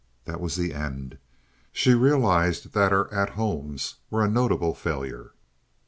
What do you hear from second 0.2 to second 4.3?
That was the end. She realized that her "at homes" were a